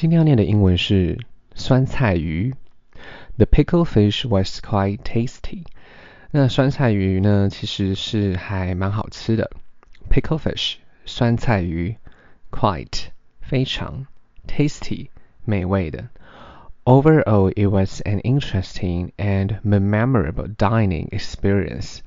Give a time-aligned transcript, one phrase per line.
[0.00, 1.18] 今天要念的英文是
[1.54, 2.54] 酸菜鱼。
[3.36, 5.64] The pickled fish was quite tasty。
[6.30, 9.50] 那酸菜鱼呢，其实是还蛮好吃的。
[10.10, 11.96] Pickled fish，酸菜鱼，
[12.50, 13.06] quite，
[13.40, 14.06] 非常，
[14.46, 15.08] tasty，
[15.44, 16.08] 美味的。
[16.84, 21.98] Overall, it was an interesting and memorable dining experience.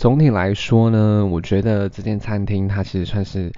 [0.00, 3.52] 总体来说呢，我觉得这间餐厅它其实算是，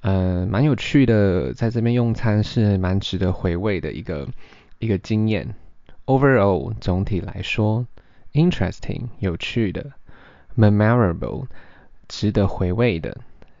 [0.00, 4.28] 呃，蛮有趣的，在这边用餐是蛮值得回味的一个
[4.78, 5.56] 一个经验。
[6.06, 7.84] Overall，总体来说
[8.32, 9.90] ，interesting，有趣的
[10.56, 11.46] ，memorable，
[12.06, 13.18] 值得回味的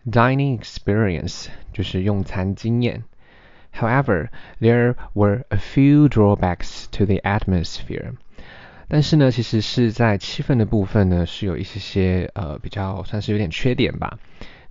[0.08, 3.02] ，dining experience，就是用餐经验。
[3.74, 4.28] However,
[4.60, 8.12] there were a few drawbacks to the atmosphere.
[8.88, 14.18] 但是呢，其实是在气氛的部分呢，是有一些些呃比较算是有点缺点吧。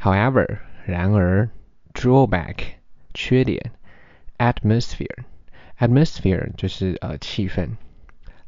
[0.01, 1.49] However，然而
[1.93, 2.55] ，drawback
[3.13, 3.71] 缺点
[4.37, 5.23] ，atmosphere
[5.77, 7.77] atmosphere 就是呃气氛。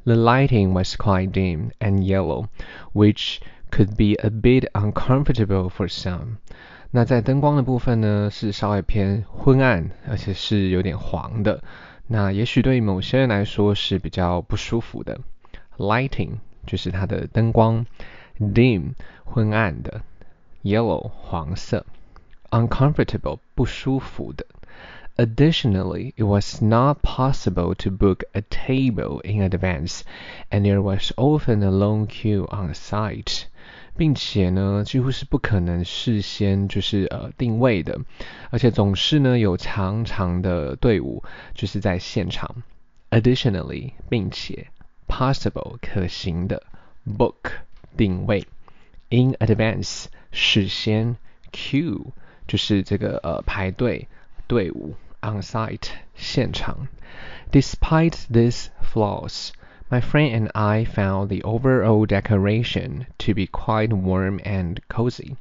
[0.06, 2.48] The lighting was quite dim and yellow,
[2.94, 3.38] which
[3.70, 6.38] could be a bit uncomfortable for some.
[6.90, 11.62] 那在灯光的部分呢，是稍微偏昏暗，而且是有点黄的。
[12.08, 15.20] 那也许对于某些人来说是比较不舒服的。
[15.79, 17.87] Lighting 就是它的灯光，
[18.39, 20.03] dim 昏暗的，
[20.63, 21.85] yellow 黄色，
[22.51, 24.47] uncomfortable 不舒服的。
[25.17, 30.01] Additionally, it was not possible to book a table in advance,
[30.51, 33.45] and there was often a long queue on site.
[33.97, 38.01] 并且呢，几乎是不可能事先就是呃定位的，
[38.51, 41.23] 而且总是呢有长长的队伍
[41.55, 42.65] 就是在现场。
[43.11, 44.67] Additionally，并且。
[45.09, 46.63] possible 可行的，
[47.07, 47.53] book
[47.97, 48.47] 定位，
[49.09, 51.17] in advance 事先，
[51.53, 52.13] queue
[52.47, 54.09] 就是这个呃排队
[54.47, 56.89] 队伍，on site 现场。
[57.53, 59.53] Despite these flaws,
[59.89, 65.37] my friend and I found the overall decoration to be quite warm and cozy,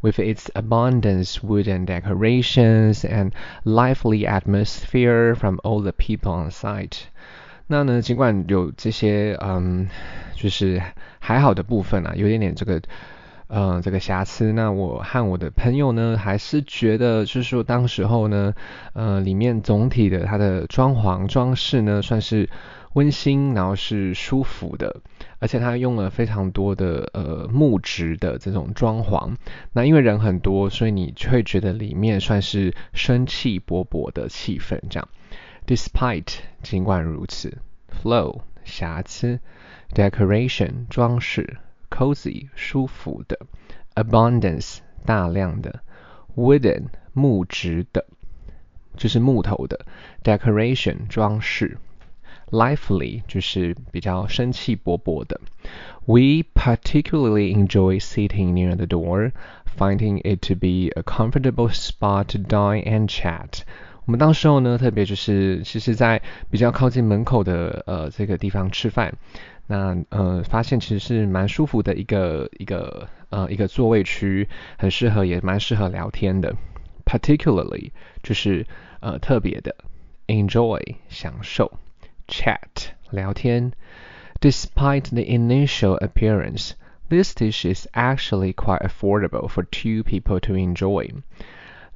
[0.00, 3.32] with its abundant wooden decorations and
[3.64, 7.08] lively atmosphere from all the people on site.
[7.67, 9.87] 那呢，尽管有这些嗯，
[10.35, 10.81] 就是
[11.19, 12.81] 还好的部分啊，有一点点这个
[13.47, 18.53] 嗯这个瑕疵，那我和我的朋友呢，还是觉得就是说当时候呢，
[18.93, 22.49] 呃，里面总体的它的装潢装饰呢，算是
[22.93, 25.01] 温馨，然后是舒服的，
[25.39, 29.35] 而且它用了非常多的呃木质的这种装潢。
[29.71, 35.07] 那因为人很多，所以你会觉得里面算是生气勃勃的气氛这样。
[35.66, 37.58] Despite 尽管如此，
[37.90, 39.40] flaw 瑕疵，
[39.94, 41.58] decoration 装饰，
[41.90, 43.38] cozy 舒服的，
[43.94, 45.80] abundance 大量的，
[46.36, 48.06] wooden 木质的，
[48.96, 49.84] 就是木头的，
[50.22, 51.78] decoration 装饰，
[52.50, 55.40] lively 就是比较生气勃勃的。
[56.06, 59.32] We particularly enjoy sitting near the door,
[59.76, 63.64] finding it to be a comfortable spot to dine and chat.
[64.04, 69.12] 我们当时候呢，特别就是其实，在比较靠近门口的呃这个地方吃饭，
[69.66, 74.48] 那呃发现其实是蛮舒服的一个一个呃一个座位区，
[74.78, 76.54] 很适合也蛮适合聊天的。
[77.04, 77.90] Particularly
[78.22, 78.66] 就是
[79.00, 79.76] 呃特别的，
[80.26, 81.72] enjoy 享受，
[82.26, 83.72] chat 聊天。
[84.40, 86.72] Despite the initial appearance,
[87.08, 91.10] this dish is actually quite affordable for two people to enjoy.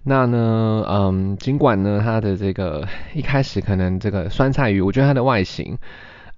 [0.09, 5.77] 那呢，嗯，尽管呢，它的这个一开始可能这个酸菜鱼，我觉得它的外形，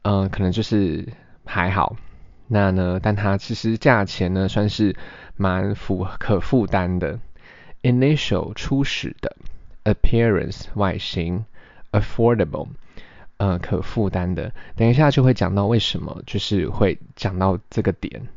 [0.01, 1.07] 嗯，可能就是
[1.45, 1.95] 还好。
[2.47, 4.95] 那呢，但它其实价钱呢，算是
[5.37, 7.19] 蛮符可负担的。
[7.83, 9.35] Initial 初始的
[9.83, 11.45] ，appearance 外形
[11.91, 12.69] ，affordable，
[13.37, 14.51] 呃，可负担的。
[14.75, 18.29] 等一下就会讲到为什么，就是会讲到这个点，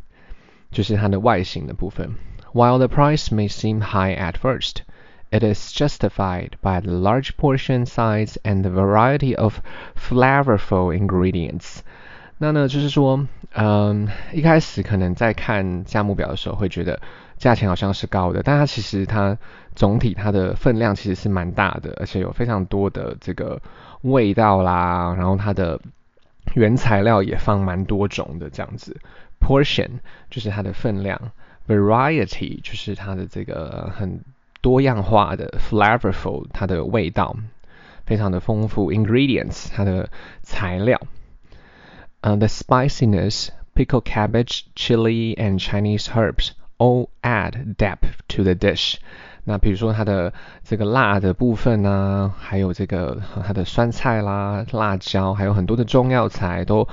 [0.71, 2.11] 就是它的外形的部分。
[2.53, 4.83] While the price may seem high at first.
[5.33, 9.61] It is justified by the large portion size and the variety of
[9.97, 11.79] flavorful ingredients。
[12.37, 17.01] 那呢，就是说，嗯，一开始可能在看价目表的时候，会觉得
[17.39, 19.39] 价钱好像是高的，但它其实它
[19.75, 23.63] 总体它的分量其实是蛮大的，而且有非常多的这个
[24.03, 25.81] 味道啦，然后它的
[26.55, 29.01] 原材料也放蛮多种的这样子。
[29.41, 31.19] Portion 就是它的分量
[31.67, 34.21] ，variety 就是它的这个很。
[34.63, 37.37] 多样化的 flavorful，它的味道
[38.07, 38.91] 非常的丰富。
[38.93, 40.09] Ingredients，它的
[40.41, 40.99] 材料。
[42.23, 48.97] Uh, the spiciness, pickled cabbage, chili, and Chinese herbs all add depth to the dish.
[49.45, 50.33] 那比如说它的
[50.63, 56.87] 这个辣的部分呢，还有这个它的酸菜啦、辣椒，还有很多的中药材都，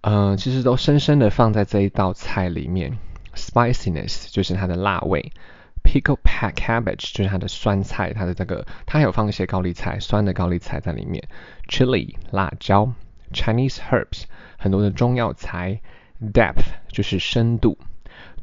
[0.00, 2.98] 呃，其实都深深的放在这一道菜里面。
[3.36, 5.32] Spiciness 就是它的辣味
[5.83, 11.27] ，Pickled cabbage 就是它的酸菜，它的这个它还有放一些高丽菜，酸的高丽菜在里面。
[11.67, 12.93] Chili 辣椒，
[13.33, 14.23] Chinese herbs
[14.57, 15.81] 很多的中药材，
[16.21, 17.77] Depth 就是深度。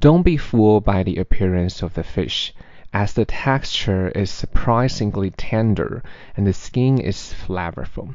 [0.00, 2.50] Don't be fooled by the appearance of the fish,
[2.92, 6.02] as the texture is surprisingly tender
[6.34, 8.10] and the skin is flavorful.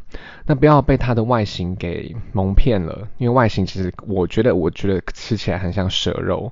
[0.46, 6.52] 那不要被它的外形给蒙骗了，因为外形其实我觉得，我觉得吃起来很像蛇肉，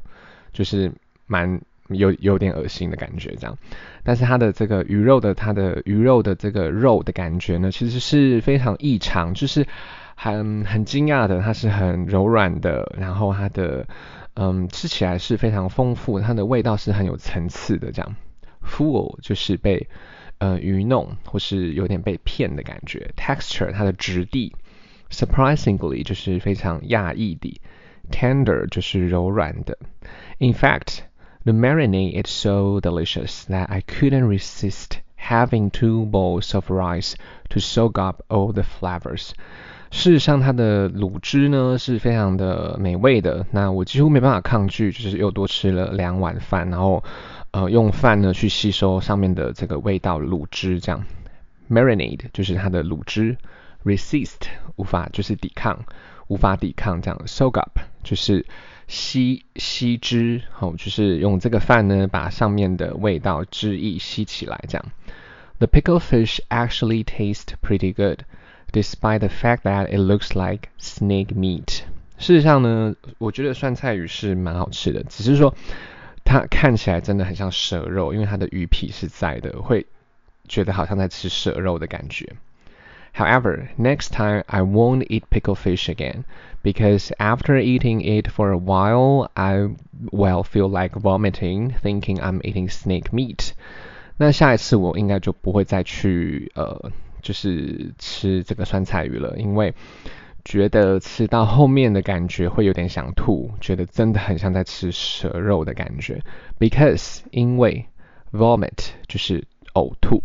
[0.51, 0.91] 就是
[1.27, 1.61] 蛮
[1.96, 3.56] 有有点恶心的感觉这样。
[4.02, 9.66] 但是它的这个鱼肉的它的鱼肉的这个肉的感觉呢，其实是非常异常，就是
[10.14, 13.86] 很很惊讶的，它是很柔软的，然后它的。
[14.36, 17.92] 嗯，吃起来是非常丰富，它的味道是很有层次的。
[17.92, 18.16] 这样
[18.66, 19.86] ，fool 就是被
[20.38, 23.12] 呃愚弄或是有点被骗的感觉。
[23.16, 24.52] Texture 它的质地
[25.08, 27.60] ，surprisingly 就是非常讶异的。
[28.10, 29.78] Tender 就是柔软的。
[30.38, 31.02] In fact,
[31.44, 37.14] the marinade is so delicious that I couldn't resist having two bowls of rice
[37.50, 39.32] to soak up all the flavors.
[39.90, 43.46] 事实上，它的卤汁呢是非常的美味的。
[43.52, 47.04] 那我几乎没办法抗拒，就是又多吃了两碗饭，然后
[47.52, 50.80] 呃用饭呢去吸收上面的这个味道卤汁。
[50.80, 51.04] 这样
[51.70, 53.36] ，marinade 就是它的卤汁
[53.84, 55.84] ，resist 无法就是抵抗，
[56.26, 58.44] 无法抵抗这样，soak up 就是
[58.86, 64.64] 吸吸汁，好、就是用这个饭呢把上面的味道汁液吸起来。
[64.68, 64.84] 这样
[65.58, 68.20] ，the pickled fish actually tastes pretty good。
[68.72, 71.82] Despite the fact that it looks like snake meat，
[72.18, 75.54] 事实上呢，我觉得酸菜鱼是蛮好吃的，只是说
[76.24, 79.86] 它看起来真的很像蛇肉，因为它的鱼皮是在的，会
[80.48, 82.34] 觉得好像在吃蛇肉的感觉。
[83.13, 86.23] However, next time I won't eat pickled fish again,
[86.63, 89.69] because after eating it for a while, I
[90.11, 93.51] will feel like vomiting, thinking I'm eating snake meat。
[94.17, 96.91] 那下一次我应该就不会再去呃。
[97.21, 99.73] 就是吃这个酸菜鱼了，因为
[100.45, 106.21] 觉得吃到后面的感觉会有点想吐，觉得真的很像在吃蛇肉的感觉。
[106.57, 107.87] Because 因为
[108.31, 110.23] vomit 就是呕吐。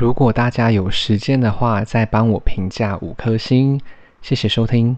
[0.00, 3.78] 如果大家有时间的话，再帮我评价五颗星，
[4.22, 4.96] 谢谢收听。